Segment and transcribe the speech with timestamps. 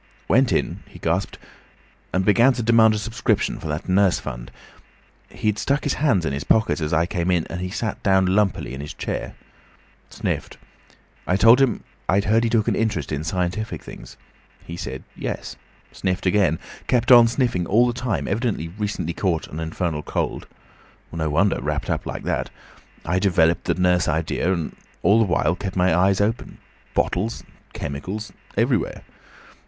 [0.27, 1.37] "Went in," he gasped,
[2.11, 4.49] "and began to demand a subscription for that Nurse Fund.
[5.29, 8.25] He'd stuck his hands in his pockets as I came in, and he sat down
[8.25, 9.35] lumpily in his chair.
[10.09, 10.57] Sniffed.
[11.27, 14.17] I told him I'd heard he took an interest in scientific things.
[14.65, 15.55] He said yes.
[15.91, 16.57] Sniffed again.
[16.87, 20.47] Kept on sniffing all the time; evidently recently caught an infernal cold.
[21.11, 22.49] No wonder, wrapped up like that!
[23.05, 26.57] I developed the nurse idea, and all the while kept my eyes open.
[26.95, 29.03] Bottles—chemicals—everywhere.